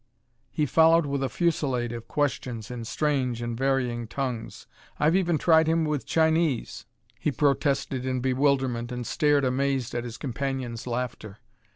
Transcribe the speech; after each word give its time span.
_..."He 0.49 0.65
followed 0.65 1.05
with 1.05 1.21
a 1.21 1.29
fusillade 1.29 1.91
of 1.91 2.07
questions 2.07 2.71
in 2.71 2.85
strange 2.85 3.39
and 3.39 3.55
varying 3.55 4.07
tongues. 4.07 4.65
"I've 4.99 5.15
even 5.15 5.37
tried 5.37 5.67
him 5.67 5.85
with 5.85 6.07
Chinese," 6.07 6.87
he 7.19 7.31
protested 7.31 8.03
in 8.03 8.19
bewilderment 8.19 8.91
and 8.91 9.05
stared 9.05 9.45
amazed 9.45 9.93
at 9.93 10.03
his 10.03 10.17
companion's 10.17 10.87
laughter. 10.87 11.37